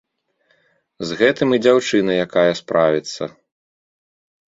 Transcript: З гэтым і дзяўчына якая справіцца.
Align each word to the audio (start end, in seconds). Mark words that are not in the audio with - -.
З 1.09 1.19
гэтым 1.19 1.47
і 1.59 1.61
дзяўчына 1.67 2.11
якая 2.25 2.51
справіцца. 2.63 3.33